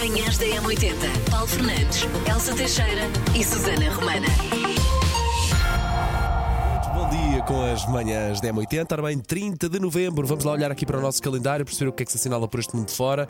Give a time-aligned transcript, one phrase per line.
[0.00, 1.30] Manhãs da M80.
[1.30, 3.02] Paulo Fernandes, Elsa Teixeira
[3.38, 4.26] e Susana Romana.
[6.94, 10.26] Bom dia com as manhãs da M80, ora bem, 30 de novembro.
[10.26, 12.48] Vamos lá olhar aqui para o nosso calendário, perceber o que é que se assinala
[12.48, 13.28] por este mundo fora.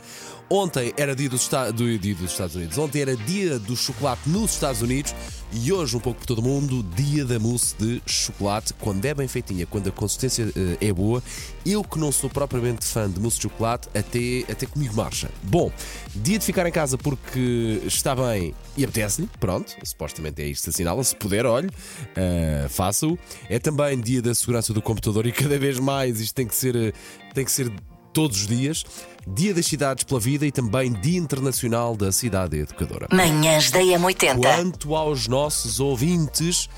[0.49, 4.81] Ontem era dia do, dia dos Estados Unidos, ontem era dia do chocolate nos Estados
[4.81, 5.13] Unidos
[5.53, 8.73] e hoje, um pouco por todo o mundo, dia da mousse de chocolate.
[8.75, 11.23] Quando é bem feitinha, quando a consistência eh, é boa,
[11.67, 15.29] eu que não sou propriamente fã de mousse de chocolate, até, até comigo marcha.
[15.43, 15.73] Bom,
[16.15, 21.03] dia de ficar em casa porque está bem e apetece-lhe, pronto, supostamente é isto assinala.
[21.03, 21.69] Se puder, olhe,
[22.15, 23.19] eh, faça-o.
[23.49, 26.77] É também dia da segurança do computador e cada vez mais isto tem que ser,
[26.77, 26.93] eh,
[27.35, 27.73] tem que ser
[28.13, 28.85] todos os dias.
[29.27, 33.07] Dia das cidades pela vida e também Dia Internacional da Cidade Educadora.
[33.13, 34.41] Manhãs da M80.
[34.41, 36.69] Quanto aos nossos ouvintes,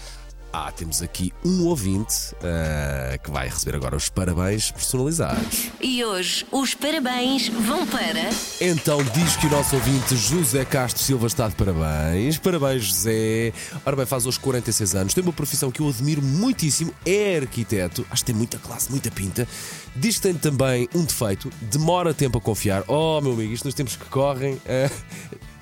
[0.53, 5.71] ah, temos aqui um ouvinte ah, que vai receber agora os parabéns personalizados.
[5.81, 8.29] E hoje os parabéns vão para.
[8.61, 12.37] Então diz que o nosso ouvinte José Castro Silva está de parabéns.
[12.37, 13.53] Parabéns, José.
[13.85, 18.07] Ora bem, faz hoje 46 anos, tem uma profissão que eu admiro muitíssimo, é arquiteto.
[18.11, 19.49] Acho que tem muita classe, muita pinta.
[19.97, 22.85] Diz que tem também um defeito, demora tempo a confiar.
[22.89, 24.91] Oh, meu amigo, isto nos tempos que correm, ah,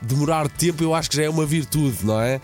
[0.03, 2.41] demorar tempo eu acho que já é uma virtude, não é?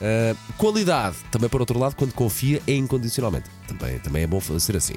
[0.00, 3.59] Uh, qualidade, também por outro lado, quando confia é incondicionalmente.
[3.70, 4.94] Também, também é bom ser assim.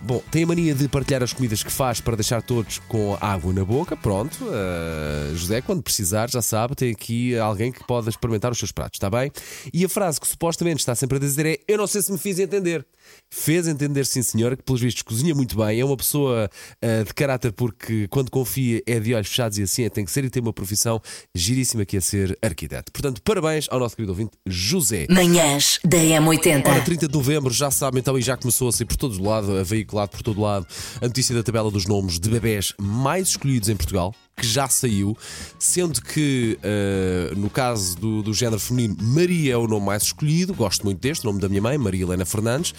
[0.00, 3.52] Bom, tem a mania de partilhar as comidas que faz para deixar todos com água
[3.52, 3.96] na boca.
[3.96, 8.70] Pronto, uh, José, quando precisar, já sabe, tem aqui alguém que pode experimentar os seus
[8.70, 9.32] pratos, está bem?
[9.74, 12.18] E a frase que supostamente está sempre a dizer é: Eu não sei se me
[12.18, 12.86] fiz entender.
[13.28, 16.48] Fez entender, sim senhora, que pelos vistos cozinha muito bem, é uma pessoa
[16.84, 20.10] uh, de caráter porque quando confia é de olhos fechados e assim é, tem que
[20.10, 21.00] ser e tem uma profissão
[21.34, 22.92] giríssima que é ser arquiteto.
[22.92, 25.06] Portanto, parabéns ao nosso querido ouvinte José.
[25.10, 26.66] Manhãs da M80.
[26.66, 29.56] Ora, 30 de novembro, já sabem, então, e já começou a sair por todo lado,
[29.56, 30.66] a veiculado por todo lado,
[31.00, 35.16] a notícia da tabela dos nomes de bebés mais escolhidos em Portugal, que já saiu,
[35.58, 40.54] sendo que, uh, no caso do, do género feminino, Maria é o nome mais escolhido,
[40.54, 42.74] gosto muito deste, o nome da minha mãe, Maria Helena Fernandes,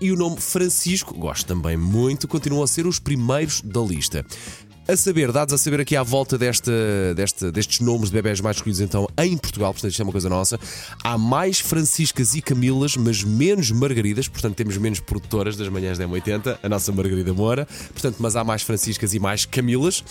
[0.00, 4.24] e o nome Francisco, gosto também muito, continuam a ser os primeiros da lista.
[4.90, 6.72] A saber, dados a saber aqui à volta desta,
[7.14, 10.30] desta, destes nomes de bebés mais escolhidos então em Portugal, portanto isto é uma coisa
[10.30, 10.58] nossa,
[11.04, 16.08] há mais Franciscas e Camilas, mas menos Margaridas, portanto temos menos produtoras das manhãs da
[16.08, 20.02] M80, a nossa Margarida Moura, portanto, mas há mais Franciscas e mais Camilas.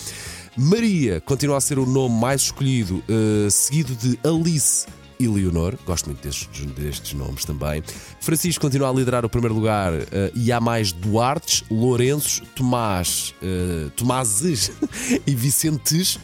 [0.56, 4.86] Maria continua a ser o nome mais escolhido, uh, seguido de Alice
[5.20, 7.84] e Leonor, gosto muito destes, destes nomes também.
[8.20, 10.06] Francisco continua a liderar o primeiro lugar uh,
[10.36, 14.72] e há mais Duartes, Lourenços, Tomás, uh, Tomazes
[15.26, 16.20] e Vicentes.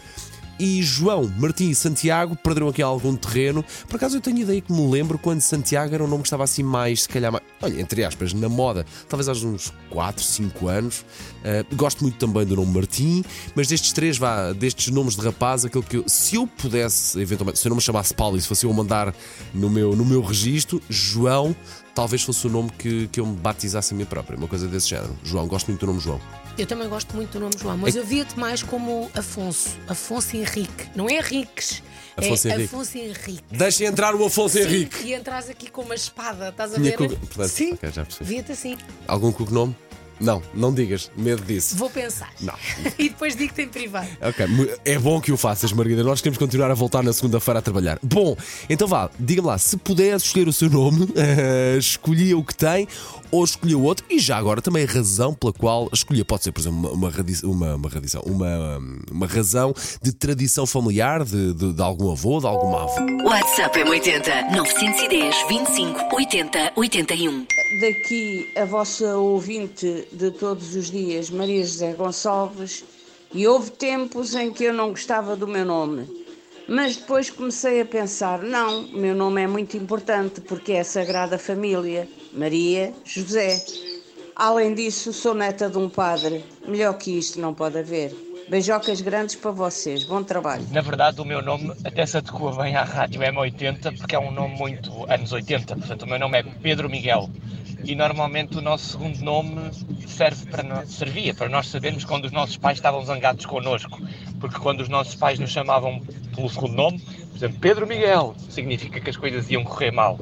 [0.64, 3.66] E João, Martim e Santiago perderam aqui algum terreno.
[3.86, 6.46] Por acaso eu tenho ideia que me lembro quando Santiago era um nome que estava
[6.46, 10.68] assim mais, se calhar, mais, olha, entre aspas, na moda, talvez há uns 4, 5
[10.70, 11.02] anos.
[11.42, 15.66] Uh, gosto muito também do nome Martim, mas destes três, vá, destes nomes de rapaz,
[15.66, 18.48] aquele que eu, se eu pudesse, eventualmente, se eu não me chamasse Paulo e se
[18.48, 19.14] fosse eu a mandar
[19.54, 21.54] no meu, no meu registro, João,
[21.96, 24.90] talvez fosse o nome que, que eu me batizasse a mim próprio, uma coisa desse
[24.90, 25.16] género.
[25.24, 26.20] João, gosto muito do nome João.
[26.58, 29.70] Eu também gosto muito do nome João, mas É- eu via-te mais como Afonso.
[29.88, 30.90] Afonso Henrique.
[30.96, 31.82] Não é Henriques.
[32.16, 32.76] Afonso é Henrique.
[32.76, 33.44] Afonso Henrique.
[33.52, 35.04] Deixa entrar o Afonso Sim, Henrique.
[35.04, 37.10] E entras aqui com uma espada, estás a Tinha ver?
[37.10, 38.30] cu- portanto, Sim, ok, já percebi.
[38.30, 38.78] via-te assim.
[39.08, 39.76] Algum cognome?
[40.20, 41.76] Não, não digas, medo disso.
[41.76, 42.32] Vou pensar.
[42.42, 42.54] Não.
[42.98, 44.08] e depois digo-te em privado.
[44.22, 44.46] Ok,
[44.86, 46.04] é bom que o faças, Margarida.
[46.04, 48.00] Nós queremos continuar a voltar na segunda-feira a trabalhar.
[48.02, 48.36] Bom,
[48.70, 52.88] então vá, diga-me lá, se pudesse escolher o seu nome, eh, escolhia o que tem
[53.34, 56.24] ou escolhia o outro, e já agora também a razão pela qual escolhia.
[56.24, 57.12] Pode ser, por exemplo, uma, uma,
[57.44, 58.80] uma, uma radição, uma,
[59.10, 59.74] uma razão
[60.04, 62.96] de tradição familiar, de, de, de algum avô, de alguma avó.
[63.26, 67.63] WhatsApp M80 910 25 80 81.
[67.80, 72.84] Daqui a vossa ouvinte de todos os dias, Maria José Gonçalves,
[73.34, 76.08] e houve tempos em que eu não gostava do meu nome.
[76.68, 81.38] Mas depois comecei a pensar: não, meu nome é muito importante porque é a Sagrada
[81.38, 83.64] Família, Maria José.
[84.36, 86.44] Além disso, sou neta de um padre.
[86.68, 88.33] Melhor que isto não pode haver.
[88.50, 90.04] Beijocas grandes para vocês.
[90.04, 90.66] Bom trabalho.
[90.72, 94.32] Na verdade, o meu nome até se adequa bem à rádio M80 porque é um
[94.32, 95.76] nome muito anos 80.
[95.76, 97.30] Portanto, o meu nome é Pedro Miguel
[97.84, 99.72] e normalmente o nosso segundo nome
[100.08, 104.00] serve para servia para nós sabermos quando os nossos pais estavam zangados connosco.
[104.40, 106.02] Porque quando os nossos pais nos chamavam
[106.36, 110.20] pelo segundo nome, por exemplo, Pedro Miguel, significa que as coisas iam correr mal.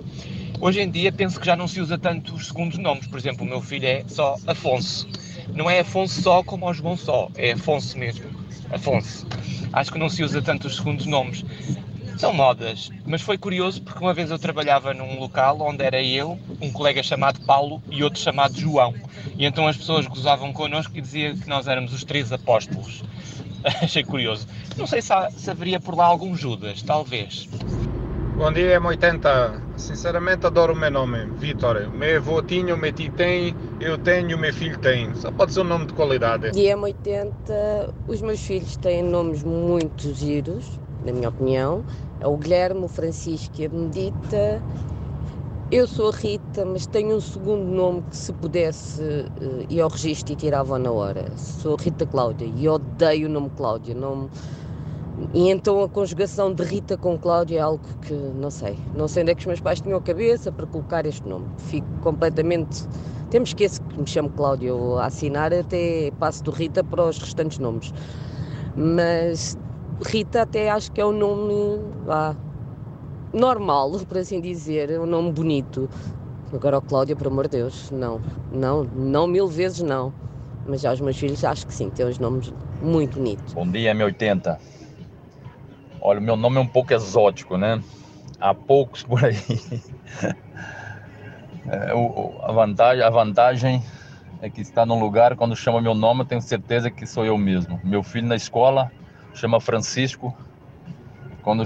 [0.60, 3.08] Hoje em dia penso que já não se usa tanto os segundos nomes.
[3.08, 5.08] Por exemplo, o meu filho é só Afonso.
[5.54, 8.26] Não é Afonso só como João só, é Afonso mesmo.
[8.72, 9.28] Afonso.
[9.74, 11.44] Acho que não se usa tanto os segundos nomes.
[12.18, 16.38] São modas, mas foi curioso porque uma vez eu trabalhava num local onde era eu,
[16.62, 18.94] um colega chamado Paulo e outro chamado João.
[19.38, 23.04] E então as pessoas gozavam connosco e diziam que nós éramos os três apóstolos.
[23.82, 24.48] Achei curioso.
[24.78, 27.50] Não sei se, há, se haveria por lá algum Judas, talvez.
[28.42, 29.78] Bom dia, M80.
[29.78, 31.88] Sinceramente adoro o meu nome, Vitor.
[31.92, 35.14] Meu avô tinha, o meu tio tem, eu tenho, o meu filho tem.
[35.14, 36.50] Só pode ser um nome de qualidade.
[36.50, 41.86] Dia M80, os meus filhos têm nomes muito giros, na minha opinião.
[42.20, 44.64] É o Guilherme, o Francisco e a Benedita.
[45.72, 49.90] Eu sou a Rita, mas tenho um segundo nome que se pudesse uh, ir ao
[49.90, 51.32] registro e tirava na hora.
[51.38, 53.94] Sou Rita Cláudia e odeio o nome Cláudia.
[53.94, 54.32] Não...
[55.34, 58.78] E então a conjugação de Rita com Cláudia é algo que não sei.
[58.96, 61.46] Não sei onde é que os meus pais tinham a cabeça para colocar este nome.
[61.58, 62.86] Fico completamente.
[63.30, 64.74] Temos esqueço que me chamo Cláudia.
[65.00, 67.94] A assinar até passo do Rita para os restantes nomes.
[68.76, 69.58] Mas
[70.06, 71.80] Rita até acho que é um nome
[73.34, 75.90] normal, por assim dizer, é um nome bonito.
[76.54, 78.20] Agora o Cláudia, por amor de Deus, não,
[78.52, 80.14] não, não mil vezes não.
[80.68, 83.54] Mas já os meus filhos acho que sim, têm uns nomes muito bonitos.
[83.54, 84.58] Bom dia, M80.
[86.02, 87.82] Olha, o meu nome é um pouco exótico, né?
[88.40, 89.36] Há poucos por aí.
[91.64, 93.84] É, o, a, vantagem, a vantagem
[94.42, 97.38] é que está num lugar, quando chama meu nome, eu tenho certeza que sou eu
[97.38, 97.80] mesmo.
[97.84, 98.92] Meu filho na escola
[99.34, 100.36] chama Francisco.
[101.44, 101.64] Quando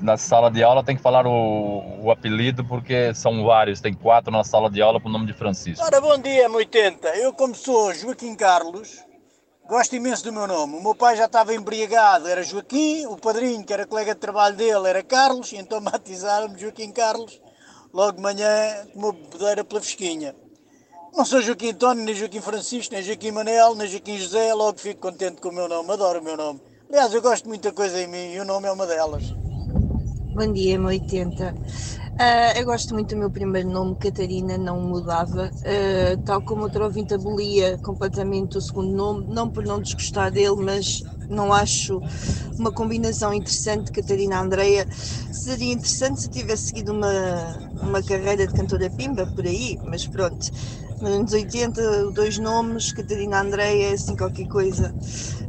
[0.00, 4.30] na sala de aula tem que falar o, o apelido porque são vários, tem quatro
[4.30, 5.84] na sala de aula com o nome de Francisco.
[5.84, 7.06] Ora, bom dia, M80.
[7.16, 9.04] Eu, como sou Joaquim Carlos,
[9.66, 10.76] gosto imenso do meu nome.
[10.76, 14.56] O meu pai já estava embriagado, era Joaquim, o padrinho, que era colega de trabalho
[14.56, 17.40] dele, era Carlos, então batizaram-me Joaquim Carlos.
[17.92, 20.34] Logo de manhã, uma bebedeira pela fresquinha.
[21.16, 25.00] Não sou Joaquim António, nem Joaquim Francisco, nem Joaquim Manel, nem Joaquim José, logo fico
[25.00, 26.60] contente com o meu nome, adoro o meu nome.
[26.88, 29.22] Aliás, eu gosto de muita coisa em mim e o nome é uma delas.
[30.34, 32.03] Bom dia, M80.
[32.14, 35.50] Uh, eu gosto muito do meu primeiro nome, Catarina, não mudava.
[35.64, 40.54] Uh, tal como outro ouvinte abolia completamente o segundo nome, não por não desgostar dele,
[40.62, 42.00] mas não acho
[42.56, 44.86] uma combinação interessante, Catarina Andreia.
[45.32, 50.52] Seria interessante se tivesse seguido uma, uma carreira de cantora pimba por aí, mas pronto.
[51.00, 54.94] Nos anos 80, dois nomes, Catarina Andreia, assim qualquer coisa.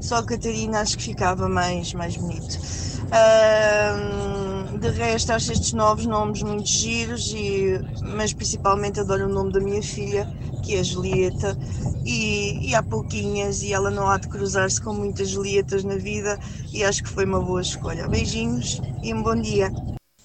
[0.01, 2.57] Só Catarina acho que ficava mais, mais bonito.
[3.05, 4.44] Uh,
[4.79, 9.59] de resto, acho estes novos nomes muito giros, e, mas principalmente adoro o nome da
[9.59, 10.27] minha filha,
[10.63, 11.57] que é Julieta,
[12.05, 16.39] e, e há pouquinhas, e ela não há de cruzar-se com muitas Julietas na vida,
[16.73, 18.07] e acho que foi uma boa escolha.
[18.07, 19.71] Beijinhos e um bom dia.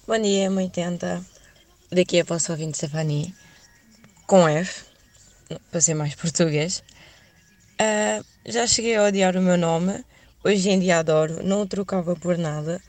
[0.07, 1.25] Bom dia, 80.
[1.91, 3.35] Daqui é a vossa ouvinte Stefani,
[4.27, 4.85] com F,
[5.71, 6.83] para ser mais português.
[7.79, 10.03] Uh, já cheguei a odiar o meu nome,
[10.43, 12.81] hoje em dia adoro, não o trocava por nada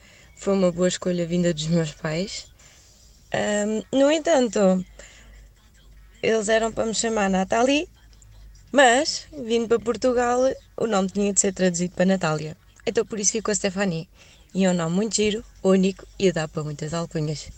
[0.42, 2.46] foi uma boa escolha vinda dos meus pais.
[3.32, 4.84] Um, no entanto,
[6.20, 7.88] eles eram para me chamar Nathalie,
[8.72, 10.40] mas, vindo para Portugal,
[10.76, 12.56] o nome tinha de ser traduzido para Natália.
[12.84, 14.08] Então por isso ficou Stephanie.
[14.52, 17.48] E é um nome muito giro, único e dá para muitas alcunhas.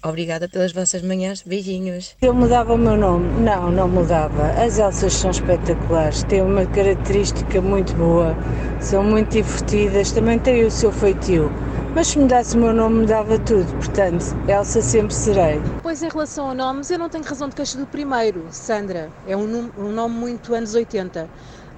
[0.00, 2.16] Obrigada pelas vossas manhãs, beijinhos.
[2.22, 3.40] Eu mudava o meu nome?
[3.42, 4.52] Não, não mudava.
[4.52, 8.36] As Elsas são espetaculares, têm uma característica muito boa,
[8.80, 11.50] são muito divertidas, também têm o seu feitio.
[11.92, 15.60] Mas se mudasse o meu nome, mudava tudo, portanto, Elsa sempre serei.
[15.82, 19.10] Pois em relação a nomes, eu não tenho razão de queixa do primeiro, Sandra.
[19.26, 21.28] É um, um nome muito anos 80.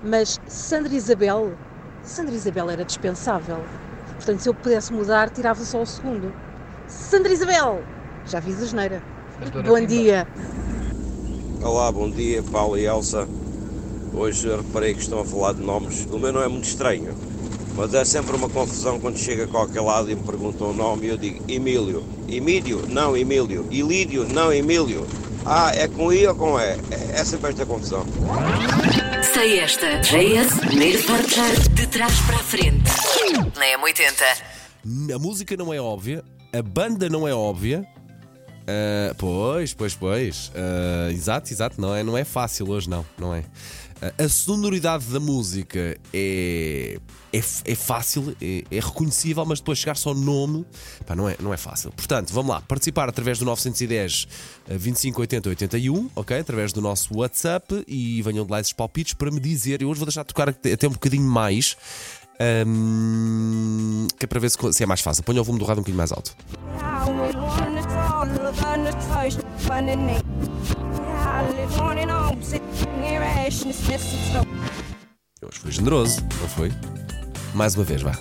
[0.04, 1.52] Mas Sandra Isabel,
[2.02, 3.58] Sandra Isabel era dispensável.
[4.16, 6.30] Portanto, se eu pudesse mudar, tirava só o segundo.
[6.86, 7.82] Sandra Isabel!
[8.26, 9.02] Já fiz a geneira.
[9.64, 10.28] Bom dia.
[11.64, 13.26] Olá, bom dia, Paulo e Elsa.
[14.12, 16.06] Hoje reparei que estão a falar de nomes.
[16.12, 17.31] O meu não é muito estranho
[17.74, 21.06] mas é sempre uma confusão quando chega a qualquer lado e me perguntam o nome
[21.06, 22.04] e eu digo Emílio.
[22.28, 22.86] Emílio?
[22.88, 23.66] Não, Emílio.
[23.70, 24.26] Ilídio?
[24.28, 25.06] Não, Emílio.
[25.44, 26.62] Ah, é com I ou com E?
[26.62, 26.78] É,
[27.14, 28.06] é sempre esta confusão.
[29.32, 30.00] Sei esta.
[30.00, 32.90] JS, primeiro portar de trás para a frente.
[33.56, 35.14] Na M80.
[35.14, 37.86] A música não é óbvia, a banda não é óbvia.
[38.62, 40.52] Uh, pois, pois, pois.
[40.54, 41.80] Uh, exato, exato.
[41.80, 43.04] Não é, não é fácil hoje, não.
[43.18, 43.42] Não é.
[44.18, 46.98] A sonoridade da música é,
[47.32, 50.66] é, é fácil, é, é, reconhecível, mas depois chegar só ao nome
[51.06, 51.92] pá, não, é, não é fácil.
[51.92, 54.26] Portanto, vamos lá, participar através do 910
[54.68, 56.36] 25 80 81, ok?
[56.36, 59.80] Através do nosso WhatsApp e venham de lá esses palpites para me dizer.
[59.80, 61.76] Eu hoje vou deixar de tocar até um bocadinho mais.
[62.66, 65.22] Um, que é para ver se, se é mais fácil.
[65.22, 66.34] Ponha o volume do rádio um bocadinho mais alto.
[75.44, 76.70] Hoje foi generoso, não foi?
[77.54, 78.12] Mais uma vez, vá.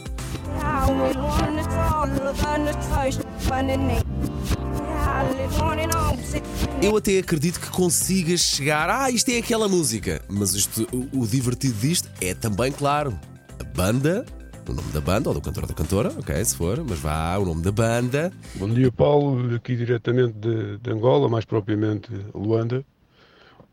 [6.82, 8.89] Eu até acredito que consigas chegar.
[8.89, 10.22] Ah, isto é aquela música.
[10.27, 13.18] Mas isto, o, o divertido disto é também, claro,
[13.60, 14.25] a banda
[14.70, 17.38] o nome da banda ou do cantor ou da cantora, ok, se for, mas vá,
[17.38, 18.32] o nome da banda.
[18.56, 22.86] Bom dia, Paulo, aqui diretamente de, de Angola, mais propriamente Luanda.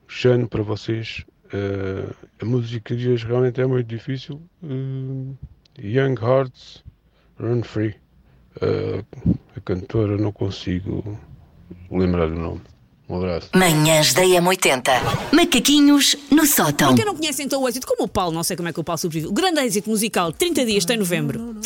[0.08, 1.24] Xano para vocês.
[1.52, 2.08] Eh,
[2.40, 4.40] a música de hoje realmente é muito difícil.
[4.64, 6.82] Eh, Young Hearts,
[7.38, 7.94] Run Free.
[8.60, 9.04] Eh,
[9.54, 11.18] a cantora não consigo
[11.90, 12.60] lembrar o nome.
[13.08, 13.48] Um abraço.
[13.54, 14.90] Manhãs da M80.
[15.32, 16.88] Macaquinhos no sótão.
[16.88, 18.80] Para quem não conhece então o êxito, como o Paulo, não sei como é que
[18.80, 21.56] o Paulo sobrevive, o grande êxito musical 30 dias tem novembro.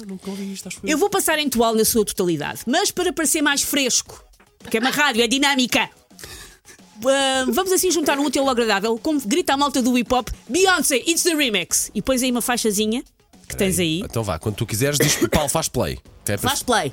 [0.84, 4.24] Eu vou passar em toal na sua totalidade, mas para parecer mais fresco,
[4.60, 5.90] porque é uma rádio, é dinâmica.
[7.06, 10.28] Ah, vamos assim juntar um útil ao agradável, como grita a malta do hip hop,
[10.48, 11.90] Beyoncé, it's the remix.
[11.94, 13.02] E pões aí uma faixazinha
[13.48, 14.00] que tens aí.
[14.00, 15.98] Então vá, quando tu quiseres, diz Paulo faz play.
[16.26, 16.92] É para- Faz play.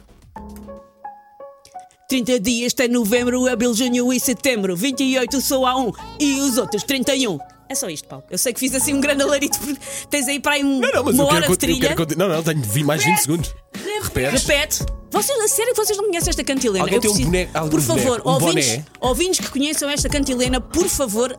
[2.10, 4.76] 30 dias tem novembro, abril, junho e setembro.
[4.76, 7.38] 28 só há um e os outros 31.
[7.70, 8.26] É só isto, Paulo.
[8.32, 11.04] Eu sei que fiz assim um grande alarito porque tens aí para aí um- Não,
[11.04, 11.96] mas uma eu hora quero, de trilha.
[11.96, 13.54] quero Não, não, tenho vi mais 20 segundos.
[14.02, 14.38] Repete.
[14.38, 14.86] Repete.
[15.12, 16.84] Vocês, a sério que vocês não conhecem esta cantilena?
[16.84, 18.86] Alguém Eu tem um preciso- boneco- algum Por favor, boneco, um ouvintes, boné?
[19.02, 21.36] ouvintes que conheçam esta cantilena, por favor,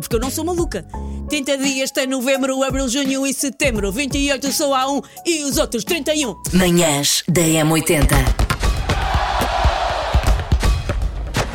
[0.00, 0.84] porque eu não sou maluca.
[1.28, 3.90] 30 dias tem novembro, abril, junho e setembro.
[3.92, 6.34] 28 só há um e os outros 31.
[6.52, 8.16] Manhãs da M80.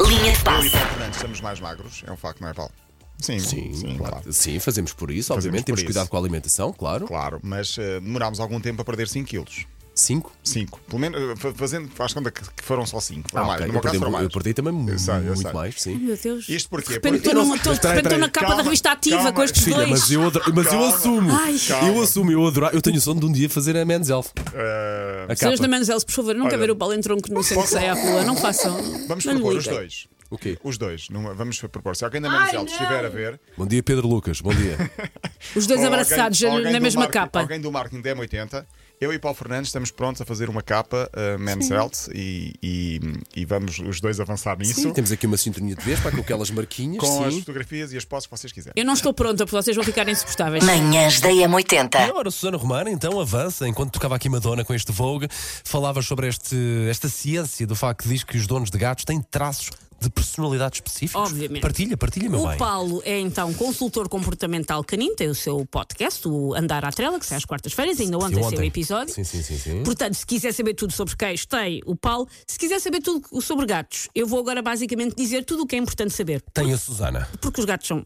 [0.07, 0.69] Linha de passe.
[0.69, 2.72] Fernandes, estamos mais magros, é um facto, não é, Paulo?
[3.19, 4.22] Sim, Sim, claro.
[4.31, 5.62] Sim, fazemos por isso, obviamente.
[5.62, 5.86] por Temos isso.
[5.88, 7.07] cuidado com a alimentação, claro.
[7.07, 9.65] Claro, mas eh, demorámos algum tempo a perder 5 quilos.
[9.98, 10.29] 5?
[10.43, 10.81] 5.
[10.89, 13.29] Pelo menos, eh, fa- fazendo, faz conta que, que foram só 5.
[13.34, 13.67] Ah, ok.
[13.74, 15.53] Eu perdi- eu perdi também Eu sei, eu muito sei.
[15.53, 15.95] mais, sim.
[15.95, 16.50] Meu Deus.
[16.50, 16.88] Isto porquê?
[16.89, 19.31] De repente Porque- estou numa- estou- de repente estou na capa da revista ativa calma.
[19.31, 19.89] com estes Filha, dois.
[19.91, 20.88] mas eu, adoro- mas eu Calma.
[20.95, 21.31] assumo.
[21.31, 21.55] Ai.
[21.88, 22.69] Eu assumo, eu adoro.
[22.75, 24.25] Eu tenho o sonho de um dia fazer a Men's Health.
[24.53, 25.72] Eh, A Senhores capa.
[25.72, 27.74] da Menzeles, por favor, não quer Olha, ver o em tronco no centro que posso-
[27.74, 28.24] sai à rua.
[28.25, 28.75] Não façam.
[29.07, 29.79] Vamos não lhe propor os liguem.
[29.79, 30.07] dois.
[30.29, 30.58] O quê?
[30.63, 31.10] Os dois.
[31.10, 31.96] numa- vamos propor.
[31.96, 32.65] Se alguém da não.
[32.65, 33.39] estiver a ver.
[33.58, 34.41] Bom dia, Pedro Lucas.
[34.41, 34.75] Bom dia.
[35.55, 37.39] Os dois ou abraçados alguém- na alguém do mesma marketing- capa.
[37.41, 38.65] Alguém do marketing da M80.
[39.00, 41.70] Eu e Paulo Fernandes estamos prontos a fazer uma capa uh, Men's.
[41.70, 43.00] Health e, e,
[43.36, 44.82] e vamos os dois avançar nisso.
[44.82, 47.00] Sim, temos aqui uma sintonia de vez para com aquelas marquinhas.
[47.00, 47.39] com as sim.
[47.41, 48.74] fotografias e as poses que vocês quiserem.
[48.75, 50.63] Eu não estou pronta, porque vocês vão ficar insuportáveis.
[50.63, 51.94] Manhãs da E M80.
[52.10, 53.67] agora, Susana Romana, então avança.
[53.67, 55.27] Enquanto tocava aqui Madonna com este Vogue,
[55.65, 56.55] falavas sobre este,
[56.89, 60.75] esta ciência do facto que diz que os donos de gatos têm traços de personalidade
[60.75, 61.30] específicos.
[61.30, 61.62] Obviamente.
[61.62, 62.58] Partilha, partilha, meu O bem.
[62.58, 67.25] Paulo é então consultor comportamental canino, tem o seu podcast, o Andar à Trela, que
[67.25, 69.14] sai às quartas-feiras, ainda ontem Sim, saiu o episódio.
[69.14, 69.58] Sim, sim, sim.
[69.58, 69.84] sim.
[69.84, 72.28] Portanto, se quiser saber tudo sobre cães, tem o Paulo.
[72.46, 75.80] Se quiser saber tudo sobre gatos, eu vou agora basicamente dizer tudo o que é
[75.80, 76.42] importante saber.
[76.54, 77.28] Tem a Susana.
[77.42, 78.06] Porque os gatos são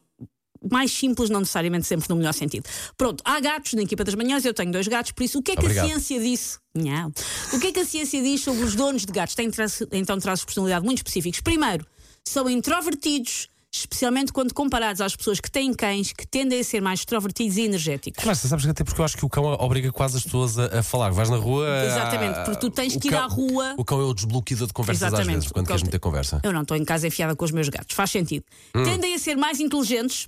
[0.71, 2.63] mais simples, não necessariamente sempre no melhor sentido.
[2.97, 5.51] Pronto, há gatos na equipa das manhãs, eu tenho dois gatos, por isso o que
[5.51, 5.85] é que Obrigado.
[5.85, 6.57] a ciência disse?
[6.75, 7.11] Não.
[7.53, 9.35] O que é que a ciência diz sobre os donos de gatos?
[9.35, 9.49] Tem
[9.93, 11.39] então traços de personalidade muito específicos.
[11.41, 11.85] Primeiro,
[12.27, 16.99] são introvertidos, especialmente quando comparados às pessoas que têm cães, que tendem a ser mais
[17.01, 18.23] extrovertidos e energéticos.
[18.23, 20.79] Claro, sabes que até porque eu acho que o cão obriga quase as pessoas a,
[20.79, 21.11] a falar.
[21.11, 21.67] Vais na rua.
[21.85, 23.75] Exatamente, ah, porque tu tens o que ir cão- à rua.
[23.77, 26.39] O cão é o desbloqueador de conversas às Exatamente, vezes, quando queres meter conversa.
[26.43, 28.43] Eu não estou em casa enfiada com os meus gatos, faz sentido.
[28.75, 28.83] Hum.
[28.83, 30.27] Tendem a ser mais inteligentes,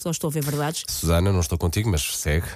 [0.00, 2.46] só estou a ver verdades, Susana, não estou contigo, mas segue.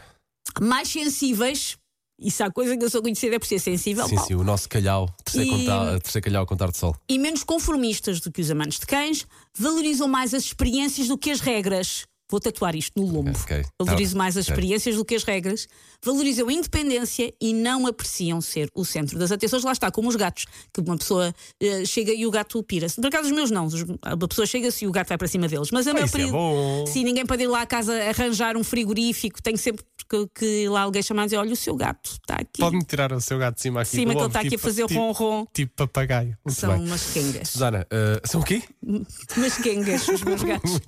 [0.60, 1.76] mais sensíveis.
[2.16, 4.06] Isso há coisa que eu sou conhecida é por ser sensível.
[4.08, 4.28] sim, Paulo.
[4.28, 6.94] sim, o nosso calhau, terceiro, E- contar, terceiro calhau a contar de sol.
[7.08, 9.26] e menos conformistas do que os amantes de cães,
[9.58, 12.06] valorizam mais as experiências do que as regras.
[12.34, 13.30] Vou tatuar isto no lombo.
[13.30, 14.18] Ok, tá Valorizo bem.
[14.18, 15.68] mais as experiências do que as regras,
[16.04, 19.62] valorizam a independência e não apreciam ser o centro das atenções.
[19.62, 22.96] Lá está, como os gatos, que uma pessoa eh, chega e o gato pira-se.
[23.00, 25.46] Por acaso, os meus não, os- a pessoa chega-se e o gato vai para cima
[25.46, 25.70] deles.
[25.70, 26.86] Mas a Ah, maior isso é.
[26.90, 30.68] Sim, ninguém pode ir lá à casa arranjar um frigorífico, tem sempre que, que ir
[30.68, 32.58] lá alguém chamar e dizer: olha, o seu gato está aqui.
[32.58, 34.62] Pode-me tirar o seu gato de cima aqui Cima que ele está aqui a tipo-
[34.62, 35.46] fazer o tipo- ronron.
[35.54, 36.36] Tipo papagaio.
[36.44, 36.84] Muito São bem.
[36.84, 37.48] umas quengas.
[37.48, 38.60] Susana, ah, são o quê?
[39.36, 40.80] Umas quengas, os meus gatos.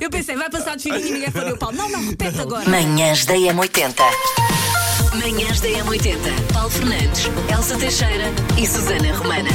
[0.00, 1.72] Eu pensei, vai passar de fininho e ninguém falou o pau.
[1.72, 2.68] Não, não, repete agora.
[2.68, 3.94] Manhãs da M80.
[5.14, 6.52] Manhãs da M80.
[6.52, 8.24] Paulo Fernandes, Elsa Teixeira
[8.56, 9.50] e Susana Romana.